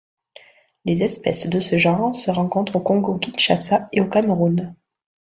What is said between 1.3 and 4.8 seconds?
de ce genre se rencontrent au Congo-Kinshasa et au Cameroun.